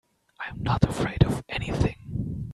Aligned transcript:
I'm 0.39 0.63
not 0.63 0.83
afraid 0.83 1.23
of 1.25 1.43
anything. 1.47 2.47